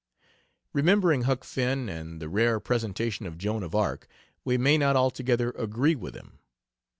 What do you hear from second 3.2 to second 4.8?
of Joan of Arc, we may